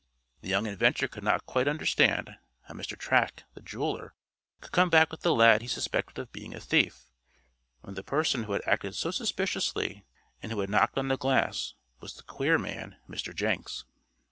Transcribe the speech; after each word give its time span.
The 0.41 0.49
young 0.49 0.65
inventor 0.65 1.07
could 1.07 1.21
not 1.23 1.45
quite 1.45 1.67
understand 1.67 2.35
how 2.63 2.73
Mr. 2.73 2.97
Track, 2.97 3.43
the 3.53 3.61
jeweler, 3.61 4.15
could 4.59 4.71
come 4.71 4.89
back 4.89 5.11
with 5.11 5.23
a 5.23 5.29
lad 5.31 5.61
he 5.61 5.67
suspected 5.67 6.17
of 6.19 6.31
being 6.31 6.55
a 6.55 6.59
thief, 6.59 7.03
when 7.81 7.93
the 7.93 8.01
person 8.01 8.45
who 8.45 8.53
had 8.53 8.63
acted 8.67 8.95
so 8.95 9.11
suspiciously, 9.11 10.03
and 10.41 10.51
who 10.51 10.59
had 10.61 10.71
knocked 10.71 10.97
on 10.97 11.09
the 11.09 11.17
glass, 11.17 11.75
was 11.99 12.15
the 12.15 12.23
queer 12.23 12.57
man, 12.57 12.97
Mr. 13.07 13.31
Jenks. 13.31 13.85